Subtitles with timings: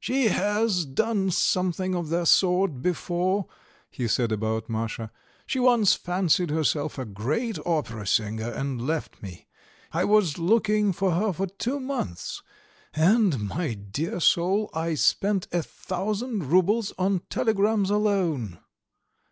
[0.00, 3.46] "She has done something of the sort before,"
[3.92, 5.12] he said about Masha.
[5.46, 9.46] "She once fancied herself a great opera singer and left me;
[9.92, 12.42] I was looking for her for two months,
[12.92, 18.58] and, my dear soul, I spent a thousand roubles on telegrams alone."